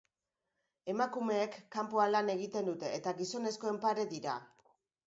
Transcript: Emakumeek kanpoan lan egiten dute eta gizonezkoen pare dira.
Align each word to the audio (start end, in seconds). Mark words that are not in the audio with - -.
Emakumeek 0.93 1.59
kanpoan 1.77 2.17
lan 2.17 2.35
egiten 2.37 2.73
dute 2.73 2.91
eta 3.01 3.17
gizonezkoen 3.21 3.83
pare 3.87 4.13
dira. 4.17 4.43